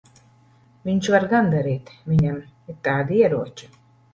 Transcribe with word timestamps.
Viņš 0.87 1.09
var 1.17 1.27
gan 1.35 1.51
darīt. 1.53 1.91
Viņam 2.13 2.41
ir 2.73 2.81
tādi 2.89 3.21
ieroči. 3.21 3.71